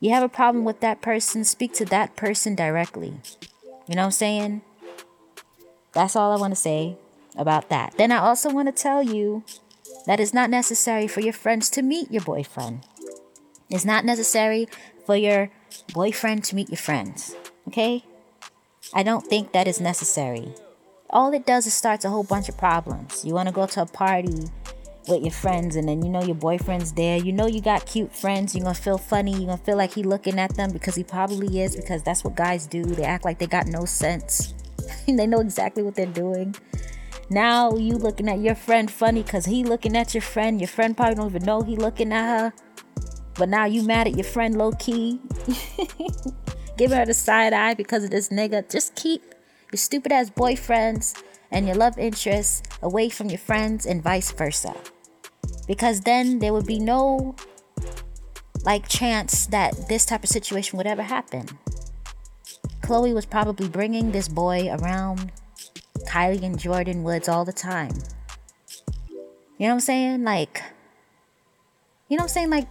You 0.00 0.10
have 0.10 0.22
a 0.22 0.28
problem 0.28 0.66
with 0.66 0.80
that 0.80 1.00
person, 1.00 1.44
speak 1.44 1.72
to 1.74 1.86
that 1.86 2.14
person 2.14 2.54
directly. 2.54 3.14
You 3.86 3.94
know 3.94 4.02
what 4.02 4.06
I'm 4.06 4.10
saying? 4.10 4.62
That's 5.92 6.16
all 6.16 6.32
I 6.32 6.36
want 6.36 6.52
to 6.52 6.60
say 6.60 6.96
about 7.36 7.68
that. 7.68 7.94
Then 7.96 8.12
I 8.12 8.18
also 8.18 8.50
want 8.50 8.68
to 8.68 8.82
tell 8.82 9.02
you 9.02 9.44
that 10.06 10.20
it's 10.20 10.34
not 10.34 10.50
necessary 10.50 11.06
for 11.08 11.20
your 11.20 11.32
friends 11.32 11.70
to 11.70 11.82
meet 11.82 12.10
your 12.10 12.22
boyfriend. 12.22 12.86
It's 13.70 13.84
not 13.84 14.04
necessary 14.04 14.68
for 15.04 15.16
your 15.16 15.50
boyfriend 15.92 16.44
to 16.44 16.54
meet 16.56 16.70
your 16.70 16.78
friends. 16.78 17.34
Okay? 17.68 18.04
I 18.94 19.02
don't 19.02 19.26
think 19.26 19.52
that 19.52 19.68
is 19.68 19.80
necessary 19.80 20.54
all 21.10 21.32
it 21.32 21.46
does 21.46 21.66
is 21.66 21.74
starts 21.74 22.04
a 22.04 22.10
whole 22.10 22.24
bunch 22.24 22.48
of 22.48 22.58
problems. 22.58 23.24
You 23.24 23.34
want 23.34 23.48
to 23.48 23.54
go 23.54 23.66
to 23.66 23.82
a 23.82 23.86
party 23.86 24.44
with 25.06 25.22
your 25.22 25.32
friends 25.32 25.76
and 25.76 25.88
then 25.88 26.02
you 26.02 26.10
know 26.10 26.22
your 26.22 26.34
boyfriend's 26.34 26.92
there. 26.92 27.16
You 27.16 27.32
know 27.32 27.46
you 27.46 27.60
got 27.60 27.86
cute 27.86 28.14
friends. 28.14 28.54
You're 28.54 28.64
going 28.64 28.74
to 28.74 28.82
feel 28.82 28.98
funny. 28.98 29.32
You're 29.32 29.46
going 29.46 29.58
to 29.58 29.64
feel 29.64 29.76
like 29.76 29.94
he 29.94 30.02
looking 30.02 30.38
at 30.38 30.54
them 30.56 30.70
because 30.70 30.94
he 30.94 31.04
probably 31.04 31.62
is 31.62 31.76
because 31.76 32.02
that's 32.02 32.24
what 32.24 32.36
guys 32.36 32.66
do. 32.66 32.84
They 32.84 33.04
act 33.04 33.24
like 33.24 33.38
they 33.38 33.46
got 33.46 33.66
no 33.66 33.84
sense. 33.84 34.54
they 35.06 35.26
know 35.26 35.40
exactly 35.40 35.82
what 35.82 35.94
they're 35.94 36.06
doing. 36.06 36.54
Now 37.30 37.76
you 37.76 37.96
looking 37.96 38.28
at 38.28 38.38
your 38.38 38.54
friend 38.54 38.90
funny 38.90 39.22
because 39.22 39.44
he 39.44 39.64
looking 39.64 39.96
at 39.96 40.14
your 40.14 40.22
friend. 40.22 40.60
Your 40.60 40.68
friend 40.68 40.96
probably 40.96 41.16
don't 41.16 41.30
even 41.30 41.44
know 41.44 41.62
he 41.62 41.76
looking 41.76 42.12
at 42.12 42.40
her. 42.40 42.52
But 43.34 43.48
now 43.48 43.66
you 43.66 43.82
mad 43.82 44.06
at 44.08 44.14
your 44.14 44.24
friend 44.24 44.56
low 44.56 44.72
key. 44.72 45.20
Giving 46.78 46.96
her 46.96 47.04
the 47.04 47.14
side 47.14 47.52
eye 47.52 47.74
because 47.74 48.04
of 48.04 48.10
this 48.10 48.30
nigga. 48.30 48.68
Just 48.70 48.94
keep 48.94 49.22
your 49.70 49.78
stupid 49.78 50.10
ass 50.10 50.30
boyfriends 50.30 51.22
and 51.50 51.66
your 51.66 51.76
love 51.76 51.98
interests 51.98 52.62
away 52.82 53.08
from 53.08 53.28
your 53.28 53.38
friends 53.38 53.84
and 53.84 54.02
vice 54.02 54.32
versa. 54.32 54.74
Because 55.66 56.00
then 56.00 56.38
there 56.38 56.52
would 56.52 56.66
be 56.66 56.78
no 56.78 57.36
like 58.64 58.88
chance 58.88 59.46
that 59.46 59.88
this 59.88 60.04
type 60.04 60.24
of 60.24 60.30
situation 60.30 60.76
would 60.78 60.86
ever 60.86 61.02
happen. 61.02 61.46
Khloe 62.88 63.14
was 63.14 63.26
probably 63.26 63.68
bringing 63.68 64.12
this 64.12 64.28
boy 64.28 64.68
around 64.70 65.30
Kylie 66.08 66.42
and 66.42 66.58
Jordyn 66.58 67.02
Woods 67.02 67.28
all 67.28 67.44
the 67.44 67.52
time. 67.52 67.92
You 69.58 69.66
know 69.66 69.68
what 69.68 69.72
I'm 69.72 69.80
saying? 69.80 70.24
Like, 70.24 70.62
you 72.08 72.16
know 72.16 72.22
what 72.22 72.30
I'm 72.30 72.34
saying? 72.34 72.50
Like, 72.50 72.68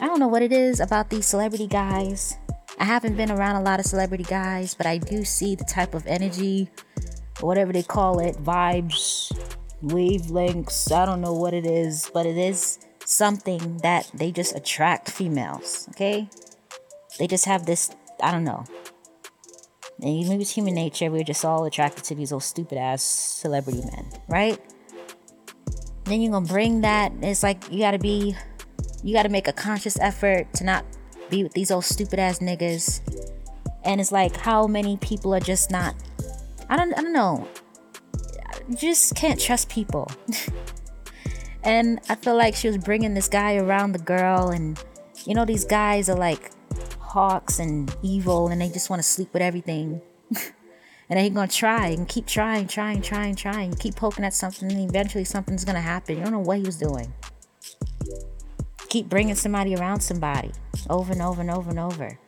I 0.00 0.06
don't 0.06 0.20
know 0.20 0.28
what 0.28 0.42
it 0.42 0.52
is 0.52 0.80
about 0.80 1.10
these 1.10 1.26
celebrity 1.26 1.66
guys 1.66 2.36
I 2.80 2.84
haven't 2.84 3.16
been 3.16 3.32
around 3.32 3.56
a 3.56 3.62
lot 3.62 3.80
of 3.80 3.86
celebrity 3.86 4.22
guys, 4.22 4.74
but 4.74 4.86
I 4.86 4.98
do 4.98 5.24
see 5.24 5.56
the 5.56 5.64
type 5.64 5.94
of 5.94 6.06
energy, 6.06 6.68
whatever 7.40 7.72
they 7.72 7.82
call 7.82 8.20
it, 8.20 8.36
vibes, 8.36 9.32
wavelengths. 9.82 10.92
I 10.92 11.04
don't 11.04 11.20
know 11.20 11.32
what 11.32 11.54
it 11.54 11.66
is, 11.66 12.08
but 12.14 12.24
it 12.24 12.36
is 12.36 12.78
something 13.04 13.78
that 13.78 14.08
they 14.14 14.30
just 14.30 14.54
attract 14.54 15.10
females, 15.10 15.88
okay? 15.90 16.28
They 17.18 17.26
just 17.26 17.46
have 17.46 17.66
this, 17.66 17.90
I 18.22 18.30
don't 18.30 18.44
know. 18.44 18.64
And 20.00 20.28
maybe 20.28 20.42
it's 20.42 20.50
human 20.50 20.74
nature. 20.74 21.10
We're 21.10 21.24
just 21.24 21.44
all 21.44 21.64
attracted 21.64 22.04
to 22.04 22.14
these 22.14 22.32
old 22.32 22.44
stupid 22.44 22.78
ass 22.78 23.02
celebrity 23.02 23.80
men, 23.80 24.06
right? 24.28 24.60
Then 26.04 26.20
you're 26.22 26.32
gonna 26.32 26.46
bring 26.46 26.82
that. 26.82 27.12
It's 27.20 27.42
like 27.42 27.70
you 27.70 27.80
gotta 27.80 27.98
be, 27.98 28.36
you 29.02 29.12
gotta 29.12 29.28
make 29.28 29.48
a 29.48 29.52
conscious 29.52 29.98
effort 29.98 30.52
to 30.54 30.64
not 30.64 30.84
be 31.30 31.42
with 31.42 31.52
these 31.52 31.70
old 31.70 31.84
stupid 31.84 32.18
ass 32.18 32.38
niggas. 32.38 33.00
And 33.84 34.00
it's 34.00 34.12
like 34.12 34.36
how 34.36 34.66
many 34.66 34.96
people 34.98 35.34
are 35.34 35.40
just 35.40 35.70
not. 35.70 35.94
I 36.68 36.76
don't. 36.76 36.92
I 36.96 37.02
don't 37.02 37.12
know. 37.12 37.48
Just 38.74 39.14
can't 39.16 39.40
trust 39.40 39.68
people. 39.68 40.10
and 41.64 42.00
I 42.08 42.14
feel 42.14 42.36
like 42.36 42.54
she 42.54 42.68
was 42.68 42.78
bringing 42.78 43.14
this 43.14 43.28
guy 43.28 43.56
around 43.56 43.92
the 43.92 43.98
girl, 43.98 44.50
and 44.50 44.78
you 45.24 45.34
know 45.34 45.44
these 45.44 45.64
guys 45.64 46.08
are 46.08 46.16
like 46.16 46.50
hawks 47.18 47.58
and 47.58 47.92
evil, 48.00 48.46
and 48.46 48.60
they 48.60 48.68
just 48.68 48.88
want 48.88 49.00
to 49.00 49.08
sleep 49.08 49.32
with 49.32 49.42
everything. 49.42 50.00
and 50.30 50.44
then 51.08 51.24
he's 51.24 51.32
gonna 51.34 51.48
try 51.48 51.88
and 51.88 52.06
keep 52.06 52.26
trying, 52.26 52.68
trying, 52.68 53.02
trying, 53.02 53.34
trying, 53.34 53.74
keep 53.74 53.96
poking 53.96 54.24
at 54.24 54.32
something, 54.32 54.70
and 54.70 54.88
eventually 54.88 55.24
something's 55.24 55.64
gonna 55.64 55.80
happen. 55.80 56.16
You 56.16 56.22
don't 56.22 56.32
know 56.32 56.38
what 56.38 56.58
he 56.58 56.62
was 56.62 56.78
doing. 56.78 57.12
Keep 58.88 59.08
bringing 59.08 59.34
somebody 59.34 59.74
around 59.74 60.00
somebody 60.00 60.52
over 60.88 61.12
and 61.12 61.20
over 61.20 61.40
and 61.40 61.50
over 61.50 61.70
and 61.70 61.80
over, 61.80 62.18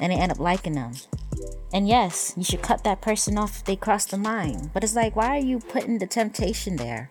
and 0.00 0.12
they 0.12 0.16
end 0.16 0.32
up 0.32 0.40
liking 0.40 0.74
them. 0.74 0.94
And 1.72 1.86
yes, 1.86 2.34
you 2.36 2.42
should 2.42 2.62
cut 2.62 2.82
that 2.82 3.00
person 3.00 3.38
off 3.38 3.58
if 3.58 3.64
they 3.64 3.76
cross 3.76 4.06
the 4.06 4.16
line. 4.16 4.72
But 4.74 4.82
it's 4.82 4.96
like, 4.96 5.14
why 5.14 5.36
are 5.36 5.44
you 5.44 5.60
putting 5.60 5.98
the 5.98 6.06
temptation 6.08 6.74
there? 6.74 7.10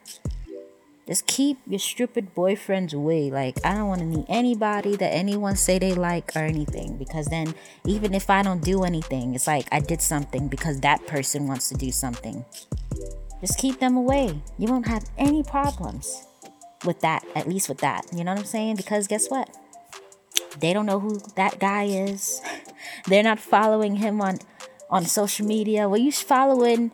Just 1.08 1.28
keep 1.28 1.60
your 1.68 1.80
stupid 1.80 2.34
boyfriends 2.34 2.94
away. 2.94 3.30
Like, 3.30 3.64
I 3.64 3.76
don't 3.76 3.88
want 3.88 4.00
to 4.00 4.06
meet 4.06 4.26
anybody 4.28 4.96
that 4.96 5.14
anyone 5.14 5.56
say 5.56 5.78
they 5.78 5.94
like 5.94 6.36
or 6.36 6.40
anything. 6.40 6.98
Because 6.98 7.28
then, 7.28 7.54
even 7.86 8.16
if 8.16 8.30
I 8.30 8.42
don't 8.42 8.64
do 8.64 8.84
anything, 8.84 9.36
it's 9.36 9.46
like 9.46 9.68
I 9.72 9.82
did 9.82 10.02
something 10.02 10.48
because 10.48 10.80
that 10.82 11.06
person 11.06 11.48
wants 11.48 11.70
to 11.70 11.76
do 11.76 11.92
something. 11.92 12.44
Just 13.40 13.60
keep 13.60 13.80
them 13.80 13.96
away. 13.96 14.42
You 14.58 14.68
won't 14.68 14.88
have 14.88 15.06
any 15.18 15.44
problems 15.44 16.26
with 16.84 17.02
that, 17.02 17.24
at 17.36 17.48
least 17.48 17.70
with 17.70 17.80
that. 17.80 18.06
You 18.12 18.24
know 18.24 18.32
what 18.32 18.40
I'm 18.40 18.46
saying? 18.46 18.78
Because 18.78 19.08
guess 19.08 19.30
what? 19.30 19.56
They 20.60 20.74
don't 20.74 20.88
know 20.88 21.00
who 21.00 21.20
that 21.36 21.60
guy 21.60 21.84
is. 21.84 22.42
They're 23.08 23.24
not 23.24 23.40
following 23.40 23.98
him 23.98 24.22
on 24.22 24.40
on 24.90 25.06
social 25.06 25.46
media. 25.46 25.90
What 25.90 26.02
you 26.02 26.12
following 26.12 26.92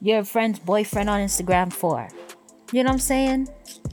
your 0.00 0.24
friend's 0.24 0.58
boyfriend 0.58 1.08
on 1.08 1.20
Instagram 1.20 1.72
for? 1.72 2.08
You 2.72 2.82
know 2.82 2.88
what 2.88 2.94
I'm 2.94 2.98
saying? 3.00 3.48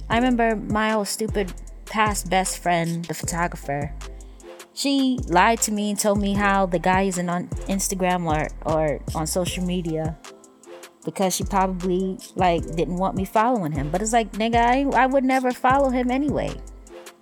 I 0.10 0.17
remember 0.17 0.55
my 0.55 0.94
old 0.94 1.08
stupid 1.08 1.53
past 1.86 2.29
best 2.29 2.60
friend, 2.60 3.05
the 3.05 3.13
photographer. 3.13 3.94
She 4.74 5.17
lied 5.27 5.62
to 5.62 5.72
me 5.72 5.91
and 5.91 6.00
told 6.00 6.20
me 6.20 6.34
how 6.34 6.65
the 6.65 6.79
guy 6.79 7.03
isn't 7.03 7.29
on 7.29 7.48
Instagram 7.70 8.25
or, 8.27 8.50
or 8.65 9.00
on 9.15 9.25
social 9.27 9.63
media 9.63 10.17
because 11.05 11.36
she 11.36 11.46
probably 11.46 12.17
like 12.36 12.65
didn't 12.75 12.98
want 12.98 13.15
me 13.15 13.24
following 13.24 13.72
him. 13.72 13.89
But 13.91 14.01
it's 14.01 14.12
like, 14.12 14.34
nigga, 14.34 14.58
I, 14.58 15.03
I 15.03 15.05
would 15.05 15.24
never 15.24 15.51
follow 15.51 15.89
him 15.89 16.12
anyway. 16.12 16.51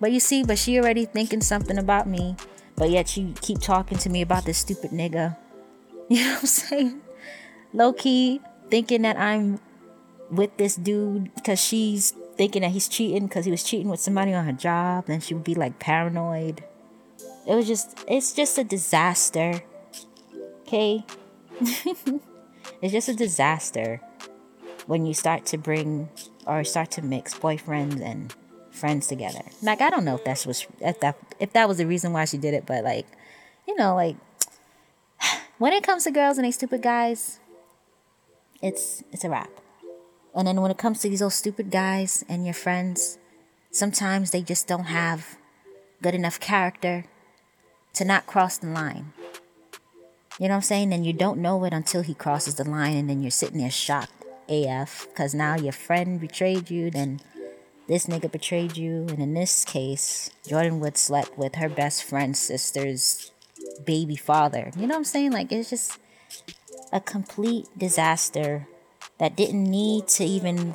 But 0.00 0.10
you 0.10 0.18
see, 0.18 0.42
but 0.42 0.58
she 0.58 0.78
already 0.78 1.04
thinking 1.04 1.40
something 1.40 1.78
about 1.78 2.08
me. 2.08 2.34
But 2.74 2.90
yet 2.90 3.08
she 3.08 3.32
keep 3.40 3.60
talking 3.60 3.98
to 3.98 4.10
me 4.10 4.22
about 4.22 4.44
this 4.44 4.58
stupid 4.58 4.90
nigga. 4.90 5.36
You 6.10 6.22
know 6.22 6.32
what 6.32 6.40
I'm 6.40 6.46
saying? 6.46 7.00
Low 7.72 7.94
key 7.94 8.42
thinking 8.68 9.02
that 9.02 9.16
I'm 9.16 9.58
with 10.30 10.56
this 10.56 10.76
dude 10.76 11.34
because 11.34 11.60
she's 11.60 12.12
thinking 12.36 12.62
that 12.62 12.72
he's 12.72 12.88
cheating 12.88 13.26
because 13.26 13.44
he 13.44 13.50
was 13.50 13.62
cheating 13.62 13.88
with 13.88 14.00
somebody 14.00 14.32
on 14.32 14.44
her 14.44 14.52
job. 14.52 15.06
Then 15.06 15.20
she 15.20 15.34
would 15.34 15.44
be 15.44 15.54
like 15.54 15.78
paranoid. 15.78 16.64
It 17.46 17.54
was 17.54 17.66
just, 17.66 18.04
it's 18.08 18.32
just 18.32 18.58
a 18.58 18.64
disaster. 18.64 19.62
Okay? 20.62 21.04
it's 21.60 22.92
just 22.92 23.08
a 23.08 23.14
disaster 23.14 24.00
when 24.86 25.06
you 25.06 25.14
start 25.14 25.46
to 25.46 25.58
bring 25.58 26.08
or 26.46 26.64
start 26.64 26.90
to 26.92 27.02
mix 27.02 27.34
boyfriends 27.34 28.00
and 28.00 28.34
friends 28.70 29.06
together. 29.06 29.42
Like 29.62 29.80
I 29.80 29.90
don't 29.90 30.04
know 30.04 30.16
if 30.16 30.24
that's 30.24 30.46
was 30.46 30.66
if 30.80 31.00
that 31.00 31.16
if 31.38 31.52
that 31.52 31.68
was 31.68 31.78
the 31.78 31.86
reason 31.86 32.12
why 32.12 32.24
she 32.24 32.38
did 32.38 32.54
it, 32.54 32.66
but 32.66 32.84
like, 32.84 33.06
you 33.66 33.76
know, 33.76 33.94
like 33.94 34.16
when 35.58 35.72
it 35.72 35.82
comes 35.82 36.04
to 36.04 36.10
girls 36.10 36.38
and 36.38 36.44
they 36.44 36.50
stupid 36.50 36.82
guys, 36.82 37.38
it's 38.60 39.02
it's 39.12 39.24
a 39.24 39.30
wrap. 39.30 39.50
And 40.34 40.48
then 40.48 40.60
when 40.60 40.70
it 40.70 40.78
comes 40.78 41.00
to 41.00 41.08
these 41.08 41.22
old 41.22 41.32
stupid 41.32 41.70
guys 41.70 42.24
and 42.28 42.44
your 42.44 42.54
friends, 42.54 43.18
sometimes 43.70 44.30
they 44.30 44.42
just 44.42 44.66
don't 44.66 44.84
have 44.84 45.36
good 46.02 46.14
enough 46.14 46.40
character 46.40 47.04
to 47.94 48.04
not 48.04 48.26
cross 48.26 48.58
the 48.58 48.66
line. 48.66 49.12
You 50.38 50.48
know 50.48 50.54
what 50.54 50.56
I'm 50.56 50.62
saying? 50.62 50.92
And 50.92 51.06
you 51.06 51.12
don't 51.12 51.38
know 51.38 51.62
it 51.64 51.72
until 51.72 52.02
he 52.02 52.14
crosses 52.14 52.56
the 52.56 52.68
line, 52.68 52.96
and 52.96 53.08
then 53.08 53.22
you're 53.22 53.30
sitting 53.30 53.58
there 53.58 53.70
shocked 53.70 54.24
AF 54.48 55.06
because 55.08 55.34
now 55.34 55.56
your 55.56 55.72
friend 55.72 56.20
betrayed 56.20 56.70
you, 56.70 56.90
then 56.90 57.20
this 57.86 58.06
nigga 58.06 58.30
betrayed 58.30 58.76
you. 58.76 59.06
And 59.08 59.20
in 59.20 59.34
this 59.34 59.64
case, 59.64 60.30
Jordyn 60.44 60.80
Wood 60.80 60.98
slept 60.98 61.38
with 61.38 61.54
her 61.54 61.68
best 61.68 62.02
friend's 62.02 62.40
sister's 62.40 63.30
baby 63.84 64.16
father. 64.16 64.72
You 64.76 64.88
know 64.88 64.94
what 64.94 64.98
I'm 64.98 65.04
saying? 65.04 65.30
Like, 65.30 65.52
it's 65.52 65.70
just 65.70 65.98
a 66.92 67.00
complete 67.00 67.66
disaster 67.78 68.66
that 69.18 69.36
didn't 69.36 69.64
need 69.64 70.08
to 70.08 70.24
even 70.24 70.74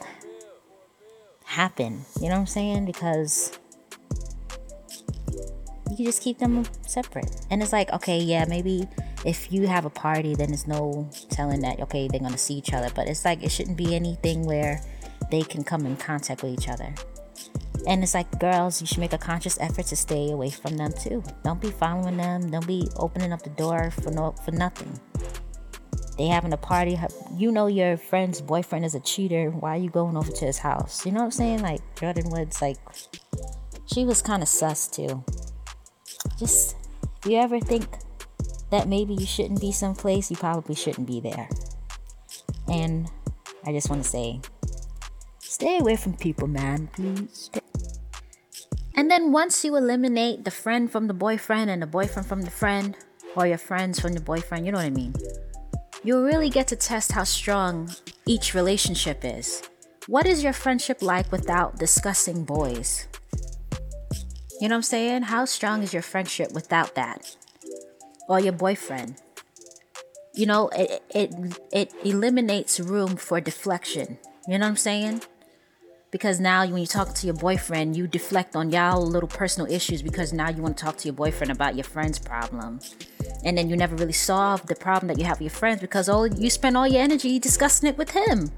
happen. 1.46 2.06
You 2.22 2.30
know 2.30 2.36
what 2.36 2.42
I'm 2.42 2.48
saying? 2.48 2.86
Because 2.86 3.58
you 5.98 6.06
just 6.06 6.22
keep 6.22 6.38
them 6.38 6.66
separate. 6.88 7.42
And 7.50 7.62
it's 7.62 7.74
like, 7.74 7.92
okay, 7.92 8.20
yeah, 8.20 8.46
maybe 8.48 8.88
if 9.26 9.52
you 9.52 9.68
have 9.68 9.86
a 9.86 9.90
party, 9.90 10.36
then 10.36 10.50
there's 10.50 10.68
no 10.68 11.10
telling 11.30 11.62
that, 11.62 11.80
okay, 11.82 12.08
they're 12.08 12.20
gonna 12.20 12.38
see 12.38 12.56
each 12.56 12.74
other. 12.74 12.90
But 12.96 13.08
it's 13.08 13.26
like, 13.26 13.44
it 13.44 13.52
shouldn't 13.52 13.78
be 13.78 13.96
anything 13.96 14.46
where 14.46 14.82
they 15.32 15.42
can 15.42 15.64
come 15.64 15.86
in 15.86 15.98
contact 15.98 16.44
with 16.44 16.54
each 16.54 16.70
other. 16.70 16.94
And 17.88 18.04
it's 18.04 18.14
like, 18.14 18.40
girls, 18.40 18.82
you 18.82 18.88
should 18.88 19.00
make 19.00 19.14
a 19.14 19.18
conscious 19.18 19.58
effort 19.60 19.88
to 19.88 19.96
stay 19.96 20.32
away 20.32 20.50
from 20.50 20.78
them 20.78 20.92
too. 20.92 21.24
Don't 21.44 21.62
be 21.62 21.72
following 21.72 22.18
them. 22.18 22.52
Don't 22.52 22.68
be 22.68 22.88
opening 22.98 23.32
up 23.34 23.42
the 23.42 23.50
door 23.52 23.92
for 23.92 24.12
no 24.12 24.32
for 24.44 24.52
nothing 24.52 25.00
they 26.20 26.28
having 26.28 26.52
a 26.52 26.58
party. 26.58 27.00
You 27.38 27.50
know 27.50 27.68
your 27.68 27.96
friend's 27.96 28.42
boyfriend 28.42 28.84
is 28.84 28.94
a 28.94 29.00
cheater. 29.00 29.52
Why 29.52 29.76
are 29.76 29.82
you 29.82 29.90
going 29.90 30.18
over 30.18 30.30
to 30.30 30.46
his 30.46 30.58
house? 30.58 31.06
You 31.06 31.14
know 31.14 31.20
what 31.20 31.26
I'm 31.26 31.32
saying? 31.32 31.62
Like 31.62 31.80
Jordyn 31.96 32.30
Woods, 32.30 32.62
like 32.62 32.78
she 33.86 34.04
was 34.04 34.22
kind 34.22 34.44
of 34.44 34.50
sus 34.50 34.90
too. 34.90 35.24
Just 36.38 36.76
you 37.26 37.38
ever 37.38 37.62
think 37.62 37.88
that 38.70 38.90
maybe 38.90 39.14
you 39.14 39.26
shouldn't 39.26 39.62
be 39.62 39.72
someplace, 39.72 40.30
you 40.30 40.36
probably 40.36 40.76
shouldn't 40.76 41.08
be 41.08 41.22
there. 41.22 41.48
And 42.68 43.10
I 43.66 43.72
just 43.72 43.90
want 43.90 44.04
to 44.04 44.10
say, 44.10 44.42
stay 45.40 45.80
away 45.80 45.96
from 45.96 46.18
people, 46.18 46.50
man. 46.50 46.90
Please. 46.94 47.50
And 48.94 49.10
then 49.10 49.32
once 49.32 49.64
you 49.64 49.78
eliminate 49.78 50.44
the 50.44 50.52
friend 50.52 50.92
from 50.92 51.08
the 51.08 51.14
boyfriend 51.14 51.70
and 51.70 51.82
the 51.82 51.88
boyfriend 51.88 52.28
from 52.28 52.42
the 52.42 52.52
friend, 52.52 52.98
or 53.38 53.48
your 53.48 53.58
friends 53.58 54.02
from 54.02 54.14
the 54.14 54.20
boyfriend, 54.20 54.66
you 54.66 54.74
know 54.74 54.80
what 54.80 54.86
I 54.86 54.90
mean? 54.90 55.14
You'll 56.04 56.24
really 56.24 56.50
get 56.50 56.68
to 56.68 56.76
test 56.76 57.12
how 57.12 57.24
strong 57.24 57.94
each 58.26 58.54
relationship 58.54 59.22
is. 59.24 59.64
What 60.08 60.26
is 60.26 60.44
your 60.44 60.54
friendship 60.54 61.02
like 61.02 61.32
without 61.32 61.78
discussing 61.78 62.44
boys? 62.44 63.08
You 64.60 64.68
know 64.68 64.76
what 64.76 64.78
I'm 64.78 64.84
saying? 64.84 65.22
How 65.24 65.46
strong 65.46 65.84
is 65.84 65.94
your 65.94 66.02
friendship 66.02 66.52
without 66.54 66.96
that? 66.96 67.36
Or 68.28 68.40
your 68.40 68.54
boyfriend? 68.54 69.16
You 70.34 70.46
know, 70.46 70.70
it, 70.70 71.04
it, 71.14 71.34
it 71.72 71.94
eliminates 72.04 72.80
room 72.80 73.16
for 73.16 73.42
deflection. 73.42 74.18
You 74.48 74.58
know 74.58 74.66
what 74.66 74.72
I'm 74.72 74.78
saying? 74.78 75.22
Because 76.12 76.40
now 76.40 76.66
when 76.66 76.78
you 76.80 76.88
talk 76.88 77.14
to 77.16 77.28
your 77.28 77.36
boyfriend, 77.36 77.96
you 77.96 78.08
deflect 78.08 78.56
on 78.56 78.72
y'all 78.72 79.06
little 79.06 79.30
personal 79.30 79.72
issues 79.72 80.02
because 80.02 80.34
now 80.34 80.50
you 80.50 80.62
want 80.62 80.78
to 80.78 80.84
talk 80.84 80.98
to 80.98 81.08
your 81.08 81.14
boyfriend 81.14 81.52
about 81.52 81.76
your 81.76 81.84
friend's 81.84 82.18
problem 82.18 82.80
and 83.44 83.58
then 83.58 83.70
you 83.70 83.76
never 83.76 83.96
really 83.96 84.14
solve 84.14 84.66
the 84.68 84.76
problem 84.76 85.08
that 85.08 85.18
you 85.18 85.26
have 85.26 85.38
with 85.38 85.52
your 85.52 85.58
friends 85.58 85.82
because 85.82 86.10
all 86.10 86.28
you 86.28 86.50
spend 86.50 86.76
all 86.76 86.88
your 86.88 87.02
energy 87.02 87.40
discussing 87.40 87.90
it 87.90 87.98
with 87.98 88.12
him. 88.12 88.52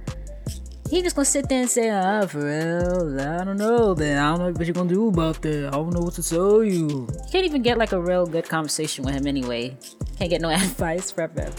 He 0.90 1.02
just 1.02 1.16
gonna 1.16 1.26
sit 1.26 1.48
there 1.48 1.62
and 1.62 1.70
say, 1.70 1.90
ah, 1.90 2.28
real, 2.34 3.18
I 3.18 3.46
don't 3.46 3.56
know, 3.56 3.94
then 3.94 4.18
I 4.18 4.36
don't 4.36 4.40
know 4.40 4.52
what 4.52 4.66
you're 4.66 4.74
gonna 4.74 4.90
do 4.90 5.08
about 5.08 5.42
that. 5.42 5.68
I 5.68 5.72
don't 5.72 5.94
know 5.94 6.02
what 6.02 6.16
to 6.16 6.24
tell 6.24 6.62
you. 6.64 7.08
You 7.08 7.08
can't 7.32 7.46
even 7.46 7.62
get 7.62 7.78
like 7.78 7.94
a 7.94 8.02
real 8.02 8.26
good 8.26 8.50
conversation 8.50 9.06
with 9.06 9.16
him 9.16 9.26
anyway. 9.26 9.78
Can't 10.18 10.30
get 10.30 10.42
no 10.42 10.50
advice 10.52 11.10
from 11.12 11.32
him. 11.32 11.54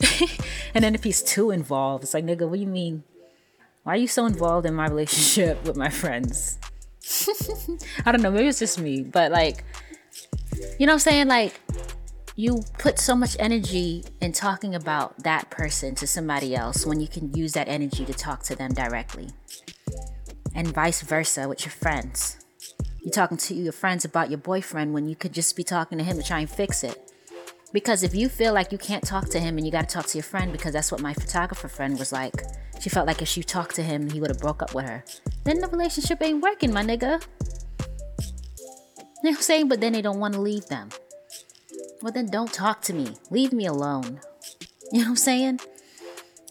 and 0.74 0.84
then 0.84 0.94
if 0.94 1.04
he's 1.04 1.22
too 1.22 1.52
involved, 1.52 2.04
it's 2.04 2.12
like, 2.12 2.24
nigga, 2.24 2.46
what 2.46 2.56
do 2.56 2.60
you 2.60 2.66
mean? 2.66 3.02
Why 3.82 3.94
are 3.94 3.96
you 3.96 4.08
so 4.08 4.26
involved 4.26 4.66
in 4.66 4.74
my 4.74 4.88
relationship 4.88 5.64
with 5.64 5.76
my 5.76 5.88
friends? 5.88 6.58
I 8.04 8.12
don't 8.12 8.20
know, 8.20 8.30
maybe 8.30 8.48
it's 8.48 8.58
just 8.58 8.78
me, 8.78 9.02
but 9.02 9.32
like, 9.32 9.64
you 10.78 10.86
know 10.86 10.92
what 10.92 10.94
I'm 10.94 10.98
saying? 10.98 11.28
Like, 11.28 11.58
you 12.38 12.62
put 12.78 12.98
so 12.98 13.16
much 13.16 13.34
energy 13.40 14.04
in 14.20 14.30
talking 14.30 14.74
about 14.74 15.22
that 15.24 15.48
person 15.48 15.94
to 15.94 16.06
somebody 16.06 16.54
else 16.54 16.84
when 16.84 17.00
you 17.00 17.08
can 17.08 17.32
use 17.34 17.54
that 17.54 17.66
energy 17.66 18.04
to 18.04 18.12
talk 18.12 18.42
to 18.42 18.54
them 18.54 18.74
directly. 18.74 19.30
And 20.54 20.68
vice 20.68 21.00
versa 21.00 21.48
with 21.48 21.64
your 21.64 21.72
friends. 21.72 22.36
You're 23.02 23.12
talking 23.12 23.38
to 23.38 23.54
your 23.54 23.72
friends 23.72 24.04
about 24.04 24.28
your 24.28 24.38
boyfriend 24.38 24.92
when 24.92 25.08
you 25.08 25.16
could 25.16 25.32
just 25.32 25.56
be 25.56 25.64
talking 25.64 25.96
to 25.96 26.04
him 26.04 26.18
to 26.18 26.22
try 26.22 26.40
and 26.40 26.50
fix 26.50 26.84
it. 26.84 27.10
Because 27.72 28.02
if 28.02 28.14
you 28.14 28.28
feel 28.28 28.52
like 28.52 28.70
you 28.70 28.78
can't 28.78 29.04
talk 29.04 29.30
to 29.30 29.40
him 29.40 29.56
and 29.56 29.64
you 29.64 29.72
got 29.72 29.88
to 29.88 29.94
talk 29.94 30.06
to 30.06 30.18
your 30.18 30.24
friend, 30.24 30.52
because 30.52 30.74
that's 30.74 30.92
what 30.92 31.00
my 31.00 31.14
photographer 31.14 31.68
friend 31.68 31.98
was 31.98 32.12
like. 32.12 32.34
She 32.80 32.90
felt 32.90 33.06
like 33.06 33.22
if 33.22 33.28
she 33.28 33.42
talked 33.42 33.74
to 33.76 33.82
him, 33.82 34.10
he 34.10 34.20
would 34.20 34.30
have 34.30 34.40
broke 34.40 34.62
up 34.62 34.74
with 34.74 34.86
her. 34.86 35.04
Then 35.44 35.60
the 35.60 35.68
relationship 35.68 36.22
ain't 36.22 36.42
working, 36.42 36.72
my 36.72 36.82
nigga. 36.82 37.22
You 37.80 39.30
know 39.30 39.30
what 39.30 39.36
I'm 39.36 39.42
saying? 39.42 39.68
But 39.68 39.80
then 39.80 39.94
they 39.94 40.02
don't 40.02 40.20
want 40.20 40.34
to 40.34 40.40
leave 40.40 40.66
them. 40.66 40.90
Well, 42.02 42.12
then 42.12 42.26
don't 42.26 42.52
talk 42.52 42.82
to 42.82 42.92
me. 42.92 43.08
Leave 43.30 43.52
me 43.52 43.66
alone. 43.66 44.20
You 44.92 45.00
know 45.00 45.04
what 45.04 45.10
I'm 45.10 45.16
saying? 45.16 45.60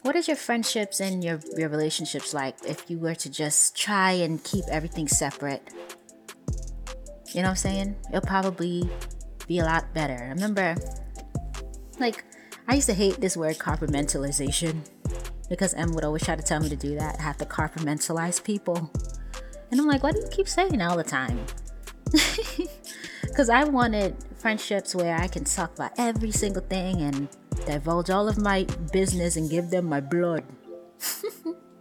What 0.02 0.16
is 0.16 0.28
your 0.28 0.38
friendships 0.38 1.00
and 1.00 1.24
your, 1.24 1.40
your 1.56 1.70
relationships 1.70 2.34
like 2.34 2.58
if 2.68 2.90
you 2.90 3.00
were 3.00 3.16
to 3.16 3.30
just 3.30 3.78
try 3.78 4.12
and 4.12 4.44
keep 4.44 4.66
everything 4.70 5.08
separate? 5.08 5.62
You 7.34 7.42
know 7.42 7.48
what 7.48 7.50
I'm 7.50 7.56
saying? 7.56 7.96
It'll 8.10 8.22
probably 8.22 8.90
be 9.48 9.60
a 9.60 9.66
lot 9.66 9.94
better. 9.94 10.16
I 10.16 10.30
remember, 10.30 10.75
like, 12.00 12.24
I 12.68 12.75
used 12.75 12.88
to 12.88 12.94
hate 12.94 13.22
this 13.22 13.38
word 13.38 13.58
compartmentalization 13.58 14.88
because 15.50 15.74
M 15.75 15.92
would 15.94 16.04
always 16.04 16.24
try 16.24 16.36
to 16.36 16.44
tell 16.44 16.60
me 16.60 16.70
to 16.70 16.75
do 16.75 16.96
that. 16.96 17.20
Have 17.20 17.38
to 17.38 17.46
compartmentalize 17.46 18.44
people. 18.44 18.92
And 19.70 19.80
I'm 19.80 19.88
like, 19.88 20.02
why 20.02 20.12
do 20.12 20.20
you 20.20 20.28
keep 20.32 20.48
saying 20.48 20.82
all 20.82 20.98
the 20.98 21.04
time? 21.04 21.46
Because 23.36 23.50
I 23.50 23.66
wanted 23.66 24.16
friendships 24.46 24.94
where 24.94 25.18
I 25.18 25.25
can 25.28 25.44
talk 25.44 25.74
about 25.74 25.94
every 25.98 26.30
single 26.30 26.62
thing 26.62 27.02
and 27.02 27.28
divulge 27.66 28.12
all 28.12 28.30
of 28.30 28.38
my 28.38 28.68
business 28.94 29.38
and 29.38 29.50
give 29.50 29.72
them 29.72 29.86
my 29.86 30.00
blood 30.00 30.44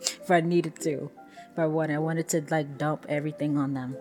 if 0.00 0.30
I 0.30 0.40
needed 0.40 0.80
to. 0.80 1.11
I 1.59 1.66
wanted, 1.66 1.97
I 1.97 1.99
wanted 1.99 2.26
to 2.28 2.42
like 2.49 2.78
dump 2.78 3.04
everything 3.06 3.59
on 3.59 3.75
them. 3.75 3.99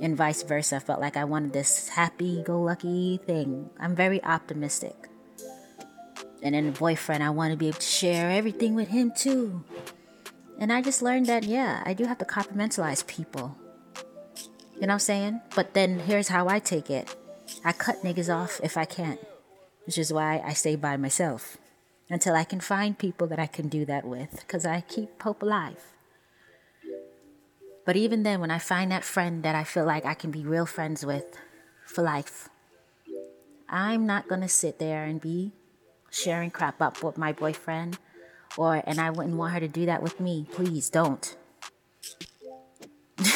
And 0.00 0.16
vice 0.16 0.44
versa. 0.44 0.76
I 0.76 0.78
felt 0.78 1.00
like 1.00 1.16
I 1.16 1.24
wanted 1.24 1.52
this 1.52 1.88
happy 1.88 2.44
go 2.44 2.62
lucky 2.62 3.18
thing. 3.26 3.70
I'm 3.80 3.96
very 3.96 4.22
optimistic. 4.22 5.08
And 6.44 6.54
then 6.54 6.68
a 6.68 6.70
boyfriend, 6.70 7.24
I 7.24 7.30
want 7.30 7.50
to 7.50 7.56
be 7.56 7.66
able 7.66 7.80
to 7.80 7.84
share 7.84 8.30
everything 8.30 8.76
with 8.76 8.86
him 8.86 9.10
too. 9.10 9.64
And 10.60 10.72
I 10.72 10.80
just 10.80 11.02
learned 11.02 11.26
that, 11.26 11.42
yeah, 11.42 11.82
I 11.84 11.94
do 11.94 12.04
have 12.04 12.18
to 12.18 12.24
compartmentalize 12.24 13.04
people. 13.08 13.58
You 14.74 14.82
know 14.82 14.86
what 14.86 14.92
I'm 14.92 14.98
saying? 15.00 15.40
But 15.56 15.74
then 15.74 15.98
here's 15.98 16.28
how 16.28 16.46
I 16.46 16.60
take 16.60 16.88
it 16.88 17.16
I 17.64 17.72
cut 17.72 18.02
niggas 18.02 18.34
off 18.34 18.60
if 18.62 18.76
I 18.76 18.84
can't, 18.84 19.20
which 19.86 19.98
is 19.98 20.12
why 20.12 20.42
I 20.44 20.52
stay 20.52 20.76
by 20.76 20.96
myself 20.96 21.58
until 22.08 22.34
I 22.34 22.44
can 22.44 22.60
find 22.60 22.98
people 22.98 23.26
that 23.28 23.38
I 23.38 23.46
can 23.46 23.68
do 23.68 23.84
that 23.86 24.04
with 24.04 24.40
because 24.40 24.66
I 24.66 24.82
keep 24.82 25.22
hope 25.22 25.42
alive. 25.42 25.84
But 27.86 27.96
even 27.96 28.22
then, 28.22 28.40
when 28.40 28.50
I 28.50 28.58
find 28.58 28.92
that 28.92 29.04
friend 29.04 29.42
that 29.42 29.54
I 29.54 29.64
feel 29.64 29.84
like 29.84 30.04
I 30.04 30.14
can 30.14 30.30
be 30.30 30.44
real 30.44 30.66
friends 30.66 31.04
with 31.04 31.36
for 31.86 32.02
life, 32.02 32.48
I'm 33.68 34.06
not 34.06 34.28
gonna 34.28 34.48
sit 34.48 34.78
there 34.78 35.04
and 35.04 35.20
be 35.20 35.52
sharing 36.10 36.50
crap 36.50 36.82
up 36.82 37.02
with 37.02 37.16
my 37.16 37.32
boyfriend 37.32 37.98
or 38.56 38.82
and 38.86 39.00
I 39.00 39.10
wouldn't 39.10 39.36
want 39.36 39.54
her 39.54 39.60
to 39.60 39.68
do 39.68 39.86
that 39.86 40.02
with 40.02 40.20
me. 40.20 40.46
Please 40.52 40.90
don't. 40.90 41.36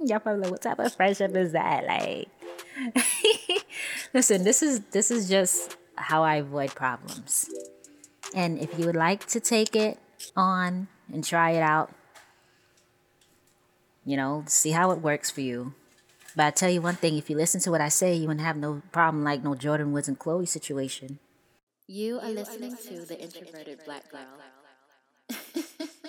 Y'all 0.00 0.20
probably 0.20 0.42
like, 0.42 0.50
what 0.50 0.62
type 0.62 0.78
of 0.78 0.94
friendship 0.94 1.34
is 1.34 1.52
that? 1.52 1.86
Like 1.86 2.28
listen, 4.14 4.44
this 4.44 4.62
is 4.62 4.80
this 4.90 5.10
is 5.10 5.28
just 5.28 5.76
how 5.96 6.22
I 6.22 6.36
avoid 6.36 6.74
problems. 6.74 7.50
And 8.34 8.58
if 8.58 8.78
you 8.78 8.86
would 8.86 8.96
like 8.96 9.26
to 9.28 9.40
take 9.40 9.74
it 9.74 9.98
on 10.36 10.88
and 11.12 11.24
try 11.24 11.50
it 11.50 11.62
out, 11.62 11.92
you 14.04 14.16
know, 14.16 14.44
see 14.46 14.70
how 14.70 14.92
it 14.92 15.00
works 15.00 15.30
for 15.30 15.40
you. 15.40 15.74
But 16.36 16.46
I 16.46 16.50
tell 16.50 16.70
you 16.70 16.80
one 16.80 16.94
thing, 16.94 17.16
if 17.18 17.28
you 17.28 17.36
listen 17.36 17.60
to 17.62 17.70
what 17.70 17.80
I 17.80 17.88
say, 17.88 18.14
you 18.14 18.28
wouldn't 18.28 18.46
have 18.46 18.56
no 18.56 18.82
problem 18.92 19.24
like 19.24 19.42
no 19.42 19.54
Jordyn 19.54 19.90
Woods 19.90 20.06
and 20.06 20.18
Khloe 20.18 20.46
situation. 20.46 21.18
You 21.88 22.20
are 22.20 22.30
listening 22.30 22.76
to 22.76 23.04
the 23.04 23.20
Introverted 23.20 23.80
Black 23.84 24.04
Girl. 24.10 24.20